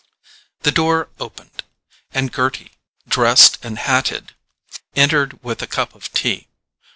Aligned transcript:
The 0.61 0.71
door 0.71 1.09
opened, 1.19 1.63
and 2.11 2.33
Gerty, 2.33 2.71
dressed 3.07 3.63
and 3.63 3.77
hatted, 3.77 4.33
entered 4.95 5.43
with 5.43 5.61
a 5.61 5.67
cup 5.67 5.93
of 5.93 6.11
tea. 6.11 6.47